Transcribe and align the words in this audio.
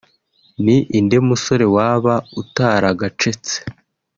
ni 0.63 0.77
inde 0.97 1.17
musore 1.27 1.65
waba 1.75 2.13
utaragacetse 2.41 3.55